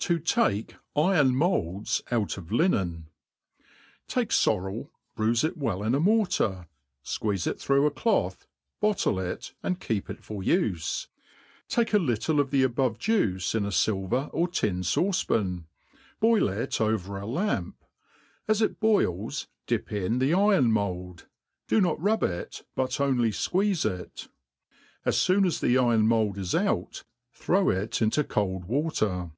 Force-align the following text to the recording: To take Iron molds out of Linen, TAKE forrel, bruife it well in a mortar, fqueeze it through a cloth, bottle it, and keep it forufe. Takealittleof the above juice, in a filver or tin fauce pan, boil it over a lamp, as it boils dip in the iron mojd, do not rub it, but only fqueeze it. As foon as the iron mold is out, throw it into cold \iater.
To 0.00 0.18
take 0.18 0.76
Iron 0.94 1.34
molds 1.34 2.02
out 2.12 2.36
of 2.36 2.52
Linen, 2.52 3.08
TAKE 4.06 4.30
forrel, 4.30 4.90
bruife 5.16 5.42
it 5.42 5.56
well 5.56 5.82
in 5.82 5.94
a 5.96 6.00
mortar, 6.00 6.68
fqueeze 7.04 7.46
it 7.46 7.58
through 7.58 7.86
a 7.86 7.90
cloth, 7.90 8.46
bottle 8.78 9.18
it, 9.18 9.54
and 9.64 9.80
keep 9.80 10.10
it 10.10 10.20
forufe. 10.20 11.08
Takealittleof 11.70 12.50
the 12.50 12.62
above 12.62 12.98
juice, 12.98 13.54
in 13.54 13.64
a 13.64 13.70
filver 13.70 14.28
or 14.32 14.46
tin 14.48 14.82
fauce 14.82 15.26
pan, 15.26 15.66
boil 16.20 16.48
it 16.50 16.78
over 16.80 17.16
a 17.18 17.26
lamp, 17.26 17.82
as 18.46 18.60
it 18.60 18.78
boils 18.78 19.48
dip 19.66 19.90
in 19.90 20.18
the 20.18 20.34
iron 20.34 20.70
mojd, 20.70 21.24
do 21.66 21.80
not 21.80 22.00
rub 22.00 22.22
it, 22.22 22.64
but 22.76 23.00
only 23.00 23.30
fqueeze 23.30 23.84
it. 23.98 24.28
As 25.06 25.24
foon 25.24 25.44
as 25.46 25.60
the 25.60 25.78
iron 25.78 26.06
mold 26.06 26.36
is 26.38 26.54
out, 26.54 27.02
throw 27.32 27.70
it 27.70 28.00
into 28.02 28.22
cold 28.22 28.68
\iater. 28.68 29.32